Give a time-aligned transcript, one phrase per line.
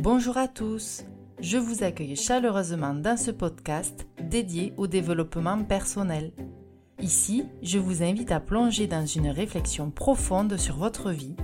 [0.00, 1.02] Bonjour à tous,
[1.40, 6.30] je vous accueille chaleureusement dans ce podcast dédié au développement personnel.
[7.00, 11.34] Ici, je vous invite à plonger dans une réflexion profonde sur votre vie,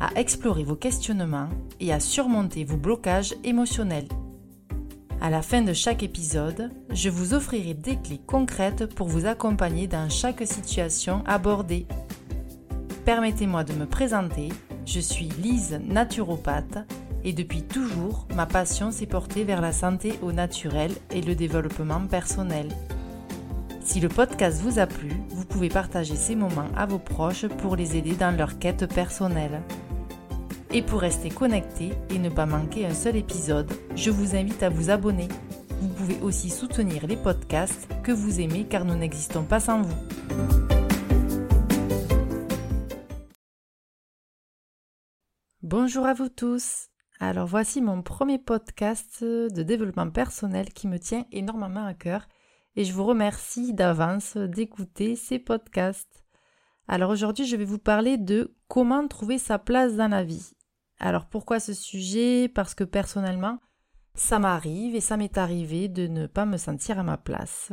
[0.00, 4.08] à explorer vos questionnements et à surmonter vos blocages émotionnels.
[5.20, 9.86] À la fin de chaque épisode, je vous offrirai des clés concrètes pour vous accompagner
[9.86, 11.86] dans chaque situation abordée.
[13.04, 14.48] Permettez-moi de me présenter,
[14.84, 16.78] je suis Lise naturopathe
[17.24, 22.06] et depuis toujours, ma passion s'est portée vers la santé au naturel et le développement
[22.06, 22.68] personnel.
[23.82, 27.76] Si le podcast vous a plu, vous pouvez partager ces moments à vos proches pour
[27.76, 29.62] les aider dans leur quête personnelle.
[30.72, 34.68] Et pour rester connecté et ne pas manquer un seul épisode, je vous invite à
[34.68, 35.28] vous abonner.
[35.80, 39.96] Vous pouvez aussi soutenir les podcasts que vous aimez car nous n'existons pas sans vous.
[45.62, 46.89] Bonjour à vous tous.
[47.22, 52.26] Alors voici mon premier podcast de développement personnel qui me tient énormément à cœur
[52.76, 56.24] et je vous remercie d'avance d'écouter ces podcasts.
[56.88, 60.52] Alors aujourd'hui je vais vous parler de comment trouver sa place dans la vie.
[60.98, 62.48] Alors pourquoi ce sujet?
[62.48, 63.58] Parce que personnellement
[64.14, 67.70] ça m'arrive et ça m'est arrivé de ne pas me sentir à ma place,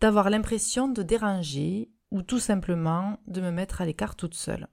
[0.00, 4.66] d'avoir l'impression de déranger ou tout simplement de me mettre à l'écart toute seule.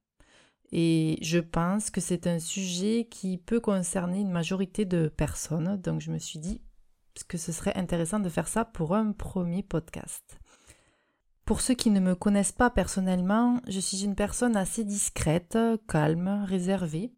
[0.72, 5.77] Et je pense que c'est un sujet qui peut concerner une majorité de personnes.
[5.77, 6.61] Donc je me suis dit
[7.27, 10.39] que ce serait intéressant de faire ça pour un premier podcast.
[11.45, 16.45] Pour ceux qui ne me connaissent pas personnellement, je suis une personne assez discrète, calme,
[16.47, 17.14] réservée.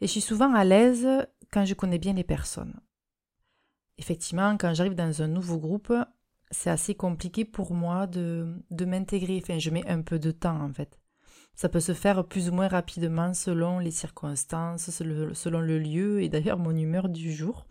[0.00, 1.08] Et je suis souvent à l'aise
[1.50, 2.78] quand je connais bien les personnes.
[3.96, 5.92] Effectivement, quand j'arrive dans un nouveau groupe,
[6.50, 9.40] c'est assez compliqué pour moi de, de m'intégrer.
[9.42, 10.98] Enfin, je mets un peu de temps en fait.
[11.54, 16.28] Ça peut se faire plus ou moins rapidement selon les circonstances, selon le lieu et
[16.28, 17.66] d'ailleurs mon humeur du jour.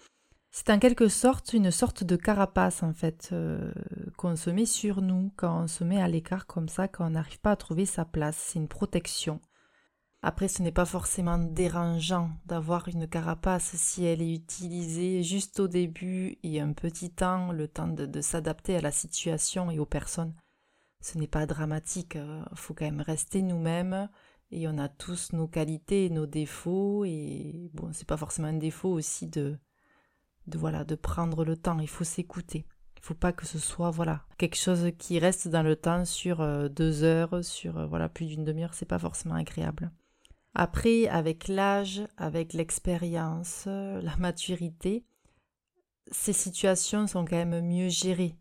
[0.52, 3.72] C'est en quelque sorte une sorte de carapace en fait euh,
[4.18, 7.12] qu'on se met sur nous quand on se met à l'écart comme ça, quand on
[7.12, 8.36] n'arrive pas à trouver sa place.
[8.38, 9.40] C'est une protection.
[10.22, 15.68] Après, ce n'est pas forcément dérangeant d'avoir une carapace si elle est utilisée juste au
[15.68, 20.34] début et un petit temps, le temps de s'adapter à la situation et aux personnes
[21.02, 22.14] ce n'est pas dramatique.
[22.16, 24.10] Il euh, faut quand même rester nous-mêmes
[24.52, 28.54] et on a tous nos qualités et nos défauts et bon, c'est pas forcément un
[28.54, 29.58] défaut aussi de,
[30.48, 31.80] de voilà, de prendre le temps.
[31.80, 32.66] Il faut s'écouter.
[32.98, 36.42] Il faut pas que ce soit voilà quelque chose qui reste dans le temps sur
[36.42, 38.74] euh, deux heures, sur euh, voilà plus d'une demi-heure.
[38.74, 39.92] C'est pas forcément agréable.
[40.56, 45.06] Après, avec l'âge, avec l'expérience, la maturité,
[46.12, 48.36] ces situations sont quand même mieux gérées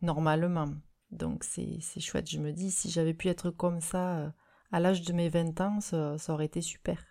[0.00, 0.68] normalement.
[1.10, 2.30] Donc c'est chouette.
[2.30, 4.30] Je me dis, si j'avais pu être comme ça euh,
[4.72, 7.04] à l'âge de mes 20 ans, ça, aurait été super.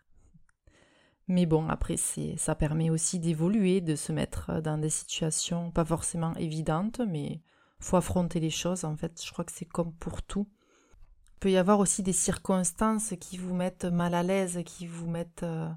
[1.28, 6.34] Mais bon, après, ça permet aussi d'évoluer, de se mettre dans des situations pas forcément
[6.36, 7.42] évidentes, mais
[7.80, 8.84] faut affronter les choses.
[8.84, 10.48] En fait, je crois que c'est comme pour tout.
[11.36, 15.08] Il peut y avoir aussi des circonstances qui vous mettent mal à l'aise, qui vous
[15.08, 15.70] mettent euh,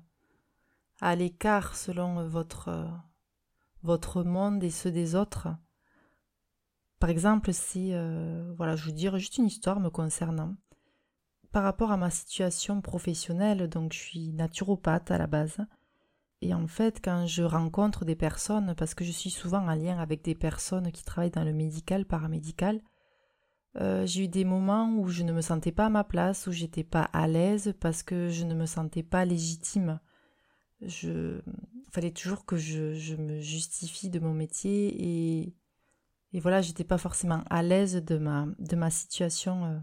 [1.01, 2.87] à l'écart selon euh,
[3.83, 5.49] votre monde et ceux des autres.
[7.03, 10.55] Par exemple, si, euh, voilà, je vous dire juste une histoire me concernant.
[11.51, 15.57] Par rapport à ma situation professionnelle, donc je suis naturopathe à la base.
[16.43, 19.99] Et en fait, quand je rencontre des personnes, parce que je suis souvent en lien
[19.99, 22.81] avec des personnes qui travaillent dans le médical, paramédical,
[23.81, 26.53] euh, j'ai eu des moments où je ne me sentais pas à ma place, où
[26.53, 29.99] j'étais pas à l'aise parce que je ne me sentais pas légitime.
[30.81, 31.41] Je,
[31.91, 35.57] fallait toujours que je, je me justifie de mon métier et
[36.33, 39.79] et voilà, j'étais pas forcément à l'aise de ma, de ma situation, euh,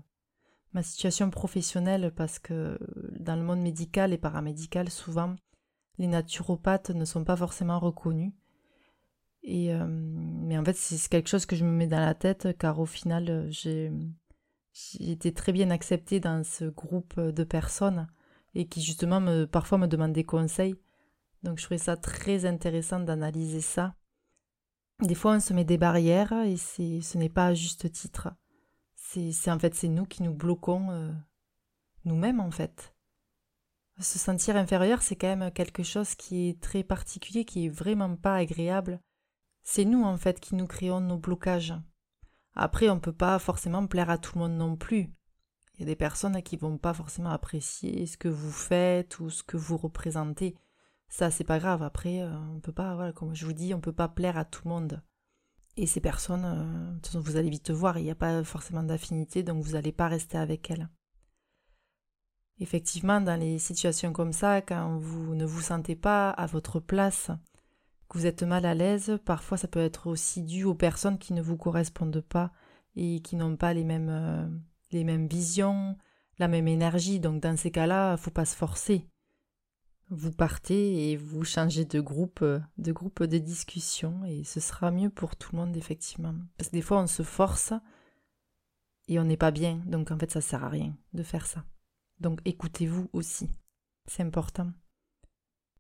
[0.74, 2.80] ma situation professionnelle parce que
[3.20, 5.36] dans le monde médical et paramédical, souvent,
[6.00, 8.34] les naturopathes ne sont pas forcément reconnus.
[9.44, 12.58] Et, euh, mais en fait, c'est quelque chose que je me mets dans la tête
[12.58, 13.92] car au final, j'ai,
[14.74, 18.08] j'ai été très bien acceptée dans ce groupe de personnes
[18.56, 20.76] et qui justement me, parfois me demandent des conseils.
[21.44, 23.96] Donc je trouvais ça très intéressant d'analyser ça
[25.02, 28.30] des fois, on se met des barrières et ce n'est pas à juste titre.
[28.96, 31.12] C'est en fait c'est nous qui nous bloquons euh,
[32.06, 32.94] nous-mêmes en fait.
[34.00, 38.16] Se sentir inférieur, c'est quand même quelque chose qui est très particulier, qui est vraiment
[38.16, 39.02] pas agréable.
[39.64, 41.74] C'est nous en fait qui nous créons nos blocages.
[42.54, 45.10] Après, on ne peut pas forcément plaire à tout le monde non plus.
[45.74, 49.30] Il y a des personnes qui vont pas forcément apprécier ce que vous faites ou
[49.30, 50.56] ce que vous représentez.
[51.10, 51.84] Ça, c'est pas grave.
[51.84, 54.46] Après, euh, on peut pas, voilà, comme je vous dis, on peut pas plaire à
[54.46, 55.02] tout le monde.
[55.76, 58.44] Et ces personnes, euh, de toute façon, vous allez vite voir, il n'y a pas
[58.44, 60.90] forcément d'affinité, donc vous n'allez pas rester avec elles.
[62.60, 67.32] Effectivement, dans les situations comme ça, quand vous ne vous sentez pas à votre place,
[68.10, 71.34] que vous êtes mal à l'aise, parfois ça peut être aussi dû aux personnes qui
[71.34, 72.52] ne vous correspondent pas
[72.96, 75.96] et qui n'ont pas les mêmes, euh, visions,
[76.40, 77.20] la même énergie.
[77.20, 79.08] Donc dans ces cas-là, faut pas se forcer.
[80.12, 85.12] Vous partez et vous changez de groupe, de groupe de discussion et ce sera mieux
[85.12, 86.34] pour tout le monde effectivement.
[86.58, 87.74] Parce que des fois on se force
[89.08, 91.64] et on n'est pas bien, donc en fait ça sert à rien de faire ça.
[92.20, 93.52] Donc écoutez-vous aussi,
[94.08, 94.72] c'est important.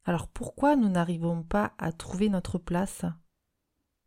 [0.05, 3.05] Alors pourquoi nous n'arrivons pas à trouver notre place?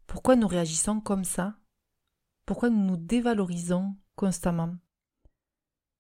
[0.07, 1.57] Pourquoi nous réagissons comme ça?
[2.47, 4.77] Pourquoi nous nous dévalorisons constamment?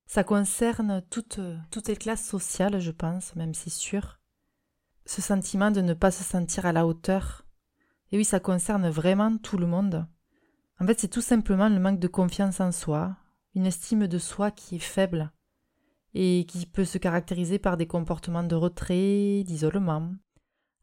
[0.06, 1.40] Ça concerne toutes,
[1.70, 4.18] toutes les classes sociales, je pense, même c'est sûr.
[5.06, 7.44] Ce sentiment de ne pas se sentir à la hauteur.
[8.10, 10.06] Et oui, ça concerne vraiment tout le monde.
[10.80, 13.16] En fait, c'est tout simplement le manque de confiance en soi,
[13.54, 15.32] une estime de soi qui est faible
[16.14, 20.12] et qui peut se caractériser par des comportements de retrait, d'isolement,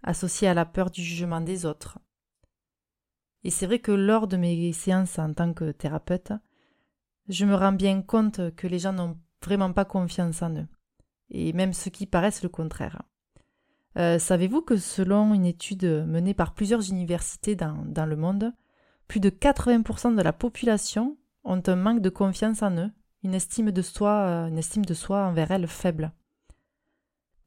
[0.04, 2.00] associés à la peur du jugement des autres.
[3.44, 6.34] Et c'est vrai que lors de mes séances en tant que thérapeute,
[7.30, 10.68] je me rends bien compte que les gens n'ont vraiment pas confiance en eux,
[11.30, 13.04] et même ceux qui paraissent le contraire.
[13.98, 18.54] Euh, savez-vous que selon une étude menée par plusieurs universités dans, le monde,
[19.08, 22.92] plus de 80% de la population ont un manque de confiance en eux,
[23.24, 26.12] une estime de soi, euh, une estime de soi envers elles faible?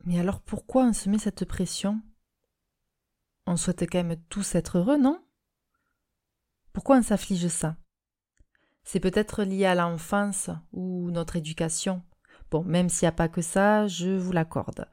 [0.04, 2.00] Mais alors pourquoi on se met cette pression?
[3.46, 5.20] On souhaite quand même tous être heureux, non?
[6.72, 7.76] Pourquoi on s'afflige ça?
[8.84, 12.02] C'est peut-être lié à l'enfance ou notre éducation.
[12.50, 14.86] Bon, même s'il n'y a pas que ça, je vous l'accorde.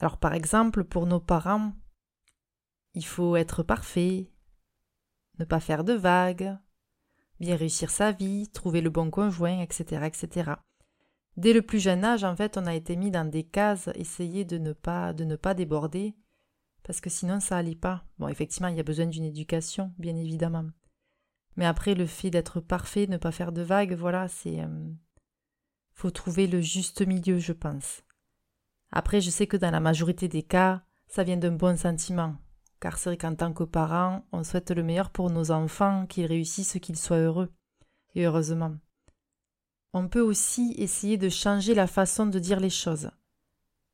[0.00, 1.72] Alors par exemple, pour nos parents,
[2.94, 4.30] il faut être parfait,
[5.38, 6.56] ne pas faire de vagues,
[7.38, 10.52] bien réussir sa vie, trouver le bon conjoint, etc., etc.
[11.36, 14.44] Dès le plus jeune âge, en fait, on a été mis dans des cases, essayer
[14.44, 16.16] de ne pas, de ne pas déborder,
[16.82, 18.04] parce que sinon ça n'allait pas.
[18.18, 20.66] Bon, effectivement, il y a besoin d'une éducation, bien évidemment.
[21.56, 24.60] Mais après, le fait d'être parfait, ne pas faire de vagues, voilà, c'est.
[24.60, 24.92] Euh,
[25.92, 28.02] faut trouver le juste milieu, je pense.
[28.92, 32.36] Après, je sais que dans la majorité des cas, ça vient d'un bon sentiment.
[32.80, 36.26] Car c'est vrai qu'en tant que parents, on souhaite le meilleur pour nos enfants, qu'ils
[36.26, 37.52] réussissent, qu'ils soient heureux.
[38.14, 38.74] Et heureusement.
[39.92, 43.10] On peut aussi essayer de changer la façon de dire les choses.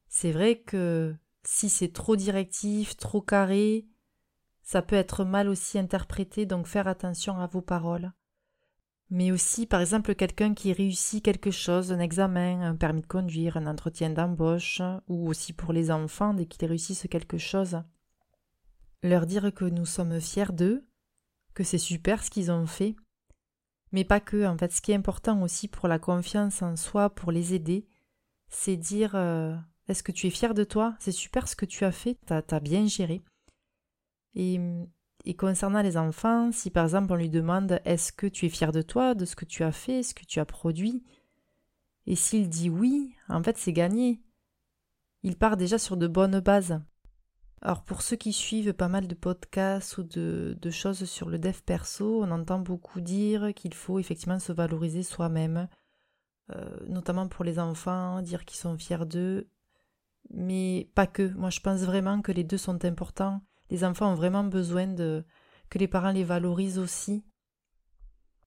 [0.08, 3.86] C'est vrai que si c'est trop directif, trop carré,
[4.66, 8.12] ça peut être mal aussi interprété, donc faire attention à vos paroles.
[9.10, 13.56] Mais aussi, par exemple, quelqu'un qui réussit quelque chose, un examen, un permis de conduire,
[13.56, 17.80] un entretien d'embauche, ou aussi pour les enfants, dès qu'ils réussissent quelque chose.
[19.04, 20.84] Leur dire que nous sommes fiers d'eux,
[21.54, 22.96] que c'est super ce qu'ils ont fait.
[23.92, 27.10] Mais pas que, en fait, ce qui est important aussi pour la confiance en soi,
[27.10, 27.86] pour les aider,
[28.48, 29.54] c'est dire euh,
[29.86, 30.96] Est-ce que tu es fier de toi?
[30.98, 33.22] C'est super ce que tu as fait, t'as as bien géré.
[34.36, 34.60] Et,
[35.36, 38.82] concernant les enfants, si par exemple on lui demande est-ce que tu es fier de
[38.82, 41.02] toi, de ce que tu as fait, ce que tu as produit,
[42.06, 44.20] et s'il dit oui, en fait c'est gagné.
[45.22, 46.80] Il part déjà sur de bonnes bases.
[47.62, 51.58] Alors pour ceux qui suivent pas mal de podcasts ou de, choses sur le dev
[51.64, 55.66] perso, on entend beaucoup dire qu'il faut effectivement se valoriser soi-même,
[56.54, 59.48] euh, notamment pour les enfants, dire qu'ils sont fiers d'eux,
[60.30, 61.32] mais pas que.
[61.34, 65.24] Moi je pense vraiment que les deux sont importants les enfants ont vraiment besoin de
[65.70, 67.24] que les parents les valorisent aussi.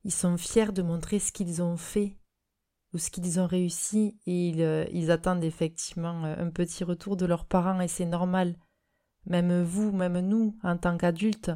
[0.03, 2.17] Ils sont fiers de montrer ce qu'ils ont fait
[2.93, 7.25] ou ce qu'ils ont réussi et ils, euh, attendent effectivement euh, un petit retour de
[7.25, 8.55] leurs parents et c'est normal.
[9.25, 11.51] Même vous, même nous, en tant qu'adultes,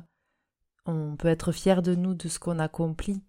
[0.86, 3.24] on peut être fiers de nous, de ce qu'on accomplit.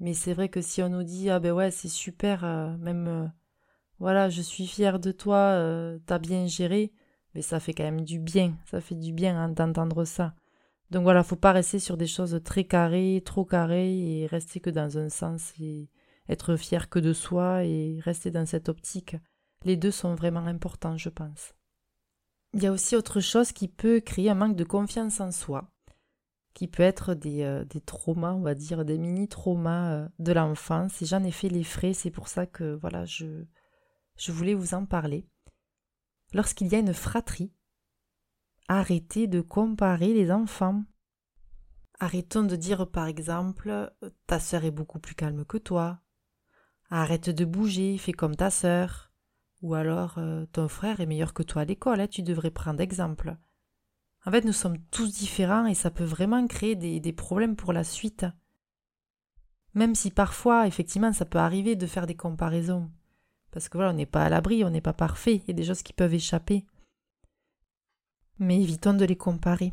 [0.00, 3.32] Mais c'est vrai que si on nous dit ah ben ouais c'est super, euh, même
[3.98, 5.56] voilà je suis fier de toi,
[6.06, 6.92] t'as bien géré,
[7.34, 10.34] mais ça fait quand même du bien, ça fait du bien hein, d'entendre ça.
[10.90, 14.70] Donc voilà, faut pas rester sur des choses très carrées, trop carrées et rester que
[14.70, 15.88] dans un sens et
[16.28, 19.16] être fier que de soi et rester dans cette optique.
[19.64, 21.54] Les deux sont vraiment importants, je pense.
[22.52, 25.68] Il y a aussi autre chose qui peut créer un manque de confiance en soi,
[26.54, 31.02] qui peut être des, euh, des traumas, on va dire, des mini-traumas euh, de l'enfance.
[31.02, 33.44] Et j'en ai fait les frais, c'est pour ça que voilà, je,
[34.16, 35.26] je voulais vous en parler
[36.34, 37.52] lorsqu'il y a une fratrie.
[38.68, 40.84] Arrêtez de comparer les enfants.
[42.00, 43.92] Arrêtons de dire par exemple
[44.26, 46.00] ta sœur est beaucoup plus calme que toi.
[46.90, 49.12] Arrête de bouger, fais comme ta sœur.
[49.62, 52.80] Ou alors euh, ton frère est meilleur que toi à l'école, hein, tu devrais prendre
[52.80, 53.36] exemple.
[54.26, 57.72] En fait, nous sommes tous différents et ça peut vraiment créer des, des problèmes pour
[57.72, 58.26] la suite.
[59.74, 62.90] Même si parfois, effectivement, ça peut arriver de faire des comparaisons.
[63.54, 65.54] Parce que voilà, on n'est pas à l'abri, on n'est pas parfait, il y a
[65.54, 66.66] des choses qui peuvent échapper.
[68.40, 69.72] Mais évitons de les comparer.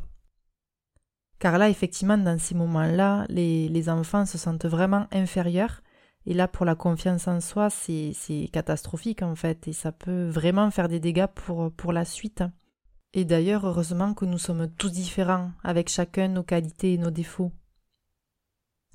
[1.39, 5.81] Car là, effectivement, dans ces moments-là, les, les enfants se sentent vraiment inférieurs.
[6.27, 8.13] Et là, pour la confiance en soi, c'est
[8.53, 9.67] catastrophique en fait.
[9.67, 12.43] Et ça peut vraiment faire des dégâts pour, pour la suite.
[13.13, 17.51] Et d'ailleurs, heureusement que nous sommes tous différents, avec chacun nos qualités et nos défauts.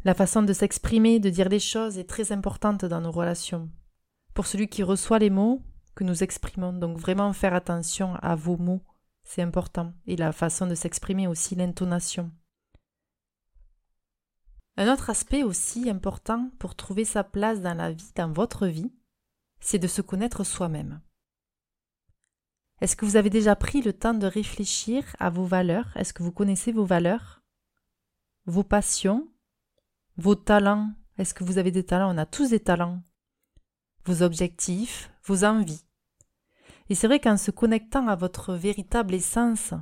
[0.04, 3.68] La façon de s'exprimer, de dire les choses est très importante dans nos relations.
[4.36, 5.62] Pour celui qui reçoit les mots
[5.94, 8.84] que nous exprimons, donc vraiment faire attention à vos mots,
[9.24, 12.30] c'est important, et la façon de s'exprimer aussi, l'intonation.
[14.76, 18.92] Un autre aspect aussi important pour trouver sa place dans la vie, dans votre vie,
[19.60, 21.00] c'est de se connaître soi-même.
[22.82, 25.96] Est-ce que vous avez déjà pris le temps de réfléchir à vos valeurs?
[25.96, 27.42] Est-ce que vous connaissez vos valeurs?
[28.44, 29.32] Vos passions?
[30.18, 30.92] Vos talents?
[31.16, 32.14] Est-ce que vous avez des talents?
[32.14, 33.02] On a tous des talents.
[34.06, 35.84] Vos objectifs, vos envies.
[36.88, 39.74] Et c'est vrai qu'en se connectant à votre véritable essence,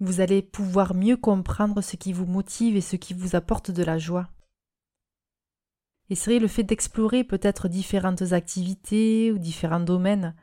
[0.00, 3.84] vous allez pouvoir mieux comprendre ce qui vous motive et ce qui vous apporte de
[3.84, 4.28] la joie.
[6.10, 10.34] Et c'est vrai, le fait d'explorer peut-être différentes activités ou différents domaines,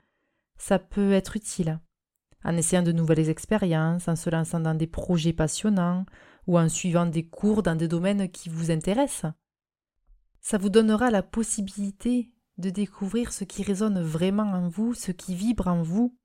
[0.58, 1.80] ça peut être utile.
[2.44, 6.06] En essayant de nouvelles expériences, en se lançant dans des projets passionnants,
[6.48, 9.32] ou en suivant des cours dans des domaines qui vous intéressent.
[10.42, 15.36] Ça vous donnera la possibilité de découvrir ce qui résonne vraiment en vous, ce qui
[15.36, 16.18] vibre en vous,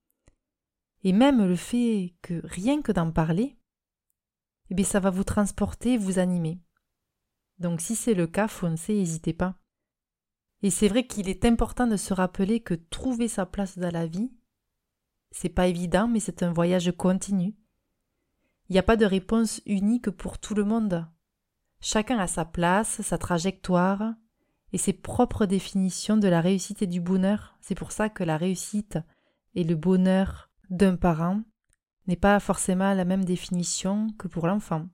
[1.04, 3.56] et même le fait que rien que d'en parler,
[4.70, 6.60] eh bien ça va vous transporter, vous animer.
[7.58, 9.56] Donc si c'est le cas, foncez, n'hésitez pas.
[10.62, 14.06] Et c'est vrai qu'il est important de se rappeler que trouver sa place dans la
[14.06, 14.32] vie,
[15.30, 17.54] c'est pas évident, mais c'est un voyage continu.
[18.68, 21.06] Il n'y a pas de réponse unique pour tout le monde.
[21.80, 24.14] Chacun a sa place, sa trajectoire
[24.72, 27.56] et ses propres définitions de la réussite et du bonheur.
[27.60, 28.98] C'est pour ça que la réussite
[29.54, 31.42] et le bonheur d'un parent
[32.06, 34.86] n'est pas forcément la même définition que pour l'enfant.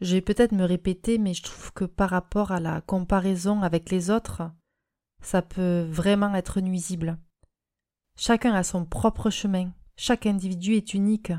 [0.00, 3.90] Je vais peut-être me répéter, mais je trouve que par rapport à la comparaison avec
[3.90, 4.42] les autres,
[5.20, 7.18] ça peut vraiment être nuisible.
[8.16, 11.32] Chacun a son propre chemin, chaque individu est unique,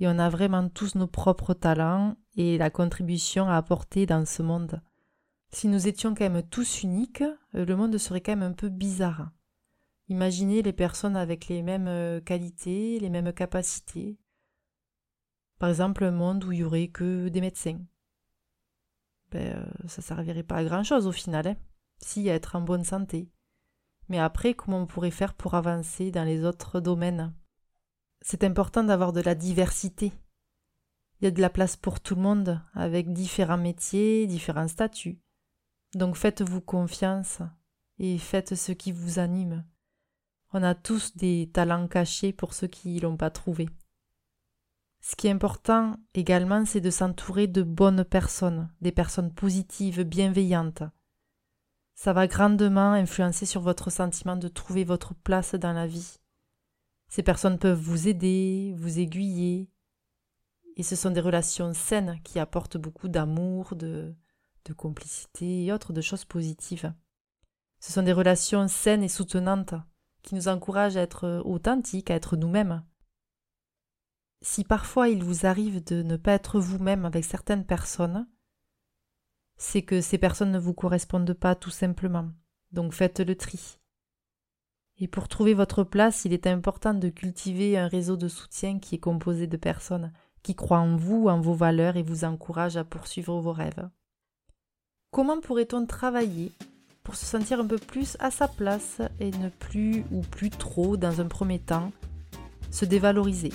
[0.00, 4.42] et on a vraiment tous nos propres talents et la contribution à apporter dans ce
[4.42, 4.82] monde.
[5.50, 7.22] Si nous étions quand même tous uniques,
[7.54, 9.30] euh, le monde serait quand même un peu bizarre.
[10.08, 14.18] Imaginez les personnes avec les mêmes euh, qualités, les mêmes capacités.
[15.58, 17.80] Par exemple, un monde où il y aurait que des médecins.
[19.30, 21.56] Ben, euh, ça servirait pas à grand chose au final, hein,
[21.98, 23.30] si à être en bonne santé.
[24.08, 27.34] Mais après, comment on pourrait faire pour avancer dans les autres domaines?
[28.22, 30.12] C'est important d'avoir de la diversité.
[31.20, 35.18] Il y a de la place pour tout le monde, avec différents métiers, différents statuts.
[35.94, 37.40] Donc faites-vous confiance
[37.98, 39.64] et faites ce qui vous anime.
[40.52, 43.68] On a tous des talents cachés pour ceux qui ne l'ont pas trouvé.
[45.00, 50.82] Ce qui est important également, c'est de s'entourer de bonnes personnes, des personnes positives, bienveillantes.
[51.94, 56.18] Ça va grandement influencer sur votre sentiment de trouver votre place dans la vie.
[57.08, 59.70] Ces personnes peuvent vous aider, vous aiguiller,
[60.76, 64.14] et ce sont des relations saines qui apportent beaucoup d'amour, de,
[64.64, 66.92] de complicité et autres de choses positives.
[67.80, 69.74] Ce sont des relations saines et soutenantes
[70.22, 72.82] qui nous encouragent à être authentiques, à être nous-mêmes.
[74.42, 78.28] Si parfois il vous arrive de ne pas être vous-même avec certaines personnes,
[79.56, 82.30] c'est que ces personnes ne vous correspondent pas tout simplement.
[82.72, 83.78] Donc faites le tri.
[84.98, 88.96] Et pour trouver votre place, il est important de cultiver un réseau de soutien qui
[88.96, 90.12] est composé de personnes
[90.42, 93.88] qui croient en vous, en vos valeurs et vous encouragent à poursuivre vos rêves.
[95.10, 96.52] Comment pourrait-on travailler
[97.02, 100.98] pour se sentir un peu plus à sa place et ne plus ou plus trop,
[100.98, 101.92] dans un premier temps,
[102.70, 103.52] se dévaloriser?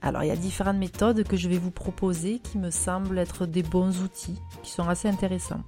[0.00, 3.46] Alors il y a différentes méthodes que je vais vous proposer qui me semblent être
[3.46, 5.64] des bons outils, qui sont assez intéressants.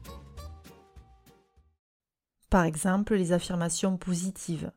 [2.48, 4.70] Par exemple, les affirmations positives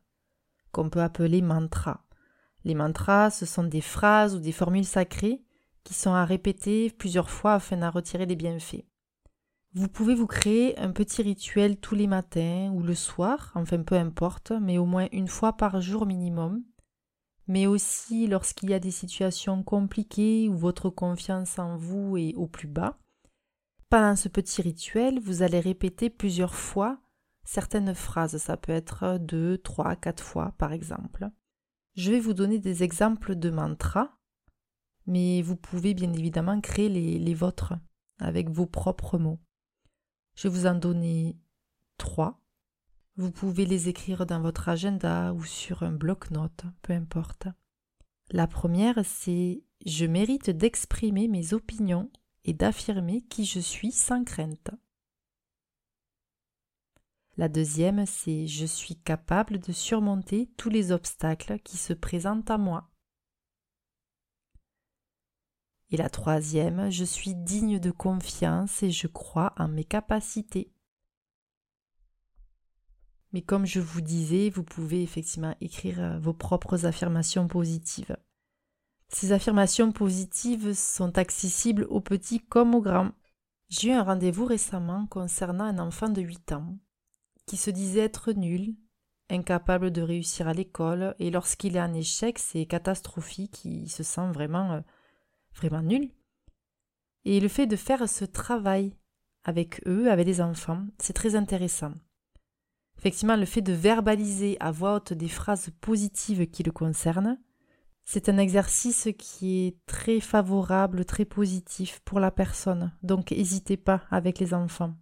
[0.72, 2.00] qu'on peut appeler mantras.
[2.64, 5.44] Les mantras, ce sont des phrases ou des formules sacrées
[5.84, 8.84] qui sont à répéter plusieurs fois afin d'en retirer des bienfaits.
[9.76, 13.94] Vous pouvez vous créer un petit rituel tous les matins ou le soir, enfin peu
[13.94, 16.64] importe, mais au moins une fois par jour minimum.
[17.46, 22.46] Mais aussi lorsqu'il y a des situations compliquées où votre confiance en vous est au
[22.46, 22.98] plus bas.
[23.90, 26.98] Pendant ce petit rituel, vous allez répéter plusieurs fois
[27.44, 28.38] certaines phrases.
[28.38, 31.28] Ça peut être deux, trois, quatre fois par exemple.
[31.96, 34.16] Je vais vous donner des exemples de mantras,
[35.06, 37.74] mais vous pouvez bien évidemment créer les, vôtres
[38.18, 39.38] avec vos propres mots.
[40.36, 41.36] Je vous en donner
[41.96, 42.40] trois.
[43.16, 47.48] Vous pouvez les écrire dans votre agenda ou sur un bloc-notes, peu importe.
[48.30, 52.10] La première, c'est Je mérite d'exprimer mes opinions
[52.44, 54.70] et d'affirmer qui je suis sans crainte.
[57.38, 62.58] La deuxième, c'est Je suis capable de surmonter tous les obstacles qui se présentent à
[62.58, 62.90] moi.
[65.90, 70.72] Et la troisième, je suis digne de confiance et je crois en mes capacités.
[73.32, 78.16] Mais comme je vous disais, vous pouvez effectivement écrire euh, vos propres affirmations positives.
[79.08, 83.12] Ces affirmations positives sont accessibles aux petits comme aux grands.
[83.68, 86.78] J'ai eu un rendez-vous récemment concernant un enfant de 8 ans
[87.46, 88.74] qui se disait être nul,
[89.30, 94.32] incapable de réussir à l'école, et lorsqu'il est en échec, c'est catastrophique, il se sent
[94.32, 94.80] vraiment euh,
[95.56, 96.10] vraiment nul.
[97.24, 98.94] Et le fait de faire ce travail
[99.44, 101.92] avec eux, avec les enfants, c'est très intéressant.
[102.98, 107.38] Effectivement, le fait de verbaliser à voix haute des phrases positives qui le concernent,
[108.04, 112.92] c'est un exercice qui est très favorable, très positif pour la personne.
[113.02, 114.94] Donc n'hésitez pas avec les enfants.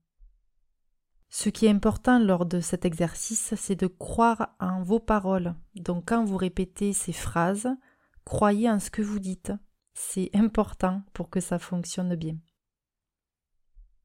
[1.29, 5.55] Ce qui est important lors de cet exercice, c'est de croire en vos paroles.
[5.75, 7.69] Donc quand vous répétez ces phrases,
[8.25, 9.53] croyez en ce que vous dites.
[9.95, 12.37] C'est important pour que ça fonctionne bien.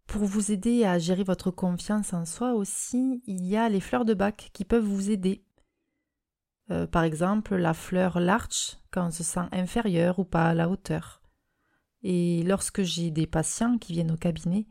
[0.05, 4.05] Pour vous aider à gérer votre confiance en soi aussi, il y a les fleurs
[4.05, 5.43] de bac qui peuvent vous aider.
[6.71, 10.69] Euh, par exemple, la fleur larch quand on se sent inférieur ou pas à la
[10.69, 11.21] hauteur.
[12.03, 14.67] Et lorsque j'ai des patients qui viennent au cabinet,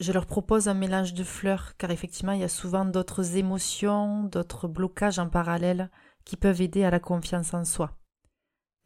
[0.00, 4.24] je leur propose un mélange de fleurs car effectivement il y a souvent d'autres émotions,
[4.24, 5.90] d'autres blocages en parallèle
[6.24, 7.99] qui peuvent aider à la confiance en soi.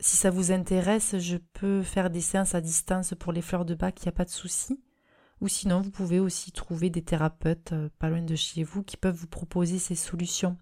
[0.00, 3.74] Si ça vous intéresse, je peux faire des séances à distance pour les fleurs de
[3.74, 4.82] bac, il n'y a pas de souci.
[5.40, 8.96] Ou sinon, vous pouvez aussi trouver des thérapeutes euh, pas loin de chez vous qui
[8.96, 10.56] peuvent vous proposer ces solutions.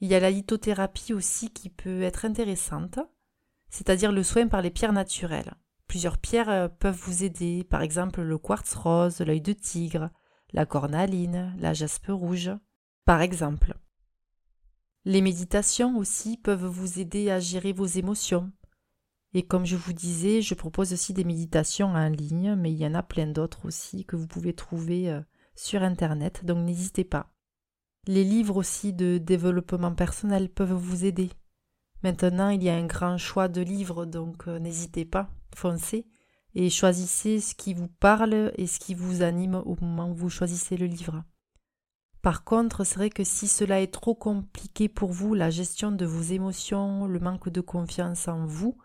[0.00, 2.98] Il y a la lithothérapie aussi qui peut être intéressante,
[3.68, 5.54] c'est-à-dire le soin par les pierres naturelles.
[5.86, 10.10] Plusieurs pierres euh, peuvent vous aider, par exemple le quartz rose, l'œil de tigre,
[10.52, 12.50] la cornaline, la jaspe rouge,
[13.04, 13.74] par exemple.
[15.04, 18.52] Les méditations aussi peuvent vous aider à gérer vos émotions.
[19.32, 22.86] Et comme je vous disais, je propose aussi des méditations en ligne, mais il y
[22.86, 25.20] en a plein d'autres aussi que vous pouvez trouver euh,
[25.54, 27.32] sur Internet, donc n'hésitez pas.
[28.06, 31.30] Les livres aussi de développement personnel peuvent vous aider.
[32.02, 36.06] Maintenant, il y a un grand choix de livres, donc euh, n'hésitez pas, foncez
[36.54, 40.30] et choisissez ce qui vous parle et ce qui vous anime au moment où vous
[40.30, 41.22] choisissez le livre.
[42.22, 46.04] Par contre, c'est vrai que si cela est trop compliqué pour vous, la gestion de
[46.04, 48.76] vos émotions, le manque de confiance en vous,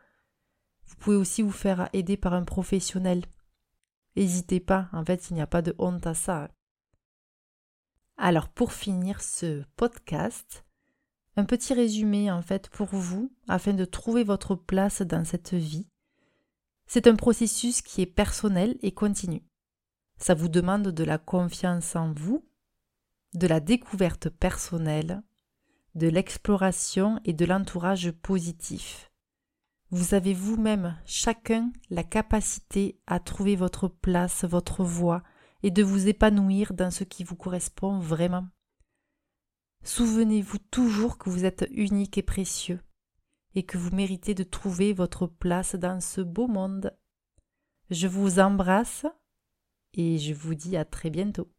[0.85, 3.25] vous pouvez aussi vous faire aider par un professionnel.
[4.15, 6.49] N'hésitez pas, en fait, il n'y a pas de honte à ça.
[8.17, 10.65] Alors, pour finir ce podcast,
[11.35, 15.89] un petit résumé en fait pour vous afin de trouver votre place dans cette vie.
[16.87, 19.43] C'est un processus qui est personnel et continu.
[20.17, 22.47] Ça vous demande de la confiance en vous,
[23.35, 25.21] de la découverte personnelle,
[25.95, 29.11] de l'exploration et de l'entourage positif.
[29.91, 35.23] Vous avez vous-même chacun la capacité à trouver votre place, votre voie
[35.63, 38.47] et de vous épanouir dans ce qui vous correspond vraiment.
[39.83, 42.81] Souvenez-vous toujours que vous êtes unique et précieux
[43.53, 46.97] et que vous méritez de trouver votre place dans ce beau monde.
[47.89, 49.05] Je vous embrasse
[49.93, 51.49] et je vous dis à très bientôt.